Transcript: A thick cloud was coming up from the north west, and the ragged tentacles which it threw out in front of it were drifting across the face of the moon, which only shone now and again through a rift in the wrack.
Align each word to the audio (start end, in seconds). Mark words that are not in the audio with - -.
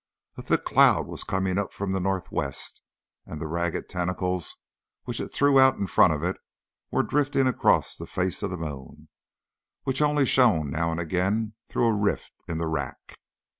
A 0.35 0.41
thick 0.41 0.65
cloud 0.65 1.05
was 1.05 1.23
coming 1.23 1.59
up 1.59 1.71
from 1.71 1.91
the 1.91 1.99
north 1.99 2.31
west, 2.31 2.81
and 3.27 3.39
the 3.39 3.45
ragged 3.45 3.87
tentacles 3.87 4.57
which 5.03 5.19
it 5.19 5.27
threw 5.27 5.59
out 5.59 5.75
in 5.75 5.85
front 5.85 6.11
of 6.11 6.23
it 6.23 6.37
were 6.89 7.03
drifting 7.03 7.45
across 7.45 7.95
the 7.95 8.07
face 8.07 8.41
of 8.41 8.49
the 8.49 8.57
moon, 8.57 9.09
which 9.83 10.01
only 10.01 10.25
shone 10.25 10.71
now 10.71 10.89
and 10.89 10.99
again 10.99 11.53
through 11.69 11.85
a 11.85 11.93
rift 11.93 12.33
in 12.47 12.57
the 12.57 12.65
wrack. 12.65 13.13